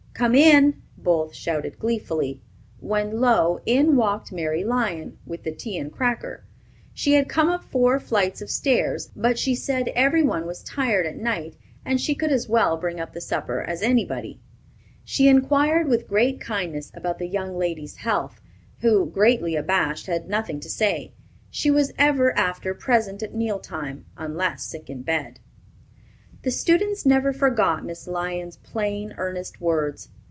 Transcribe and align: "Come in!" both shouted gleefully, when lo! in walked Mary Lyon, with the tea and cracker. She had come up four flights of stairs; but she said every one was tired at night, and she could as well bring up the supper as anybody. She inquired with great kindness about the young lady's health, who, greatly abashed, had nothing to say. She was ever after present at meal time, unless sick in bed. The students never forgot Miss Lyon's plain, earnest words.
"Come 0.13 0.35
in!" 0.35 0.79
both 0.99 1.33
shouted 1.33 1.79
gleefully, 1.79 2.41
when 2.79 3.19
lo! 3.19 3.59
in 3.65 3.95
walked 3.95 4.31
Mary 4.31 4.63
Lyon, 4.63 5.17
with 5.25 5.41
the 5.41 5.51
tea 5.51 5.79
and 5.79 5.91
cracker. 5.91 6.43
She 6.93 7.13
had 7.13 7.27
come 7.27 7.49
up 7.49 7.63
four 7.63 7.99
flights 7.99 8.39
of 8.39 8.51
stairs; 8.51 9.09
but 9.15 9.39
she 9.39 9.55
said 9.55 9.87
every 9.95 10.21
one 10.21 10.45
was 10.45 10.61
tired 10.61 11.07
at 11.07 11.17
night, 11.17 11.55
and 11.83 11.99
she 11.99 12.13
could 12.13 12.31
as 12.31 12.47
well 12.47 12.77
bring 12.77 12.99
up 12.99 13.13
the 13.13 13.21
supper 13.21 13.61
as 13.63 13.81
anybody. 13.81 14.39
She 15.03 15.27
inquired 15.27 15.87
with 15.87 16.07
great 16.07 16.39
kindness 16.39 16.91
about 16.93 17.17
the 17.17 17.25
young 17.27 17.57
lady's 17.57 17.95
health, 17.95 18.39
who, 18.81 19.07
greatly 19.07 19.55
abashed, 19.55 20.05
had 20.05 20.29
nothing 20.29 20.59
to 20.59 20.69
say. 20.69 21.13
She 21.49 21.71
was 21.71 21.93
ever 21.97 22.37
after 22.37 22.75
present 22.75 23.23
at 23.23 23.33
meal 23.33 23.57
time, 23.57 24.05
unless 24.17 24.65
sick 24.65 24.87
in 24.87 25.01
bed. 25.01 25.39
The 26.43 26.49
students 26.49 27.05
never 27.05 27.33
forgot 27.33 27.85
Miss 27.85 28.07
Lyon's 28.07 28.57
plain, 28.57 29.13
earnest 29.19 29.61
words. 29.61 30.09